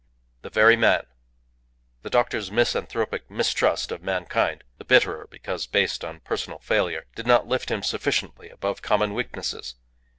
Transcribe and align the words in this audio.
The 0.41 0.49
very 0.49 0.75
man. 0.75 1.03
The 2.01 2.09
doctor's 2.09 2.49
misanthropic 2.49 3.29
mistrust 3.29 3.91
of 3.91 4.01
mankind 4.01 4.63
(the 4.79 4.83
bitterer 4.83 5.27
because 5.29 5.67
based 5.67 6.03
on 6.03 6.21
personal 6.21 6.57
failure) 6.57 7.05
did 7.13 7.27
not 7.27 7.45
lift 7.47 7.69
him 7.69 7.83
sufficiently 7.83 8.49
above 8.49 8.81
common 8.81 9.13
weaknesses. 9.13 9.75